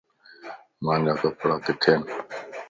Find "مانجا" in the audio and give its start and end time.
0.85-1.13